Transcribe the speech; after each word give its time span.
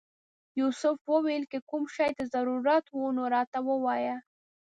یوسف 0.59 0.97
وویل 1.13 1.43
که 1.51 1.59
کوم 1.69 1.83
شي 1.95 2.09
ته 2.17 2.23
ضرورت 2.33 2.85
و 2.95 2.99
نو 3.15 3.23
راته 3.35 3.59
ووایه. 3.67 4.17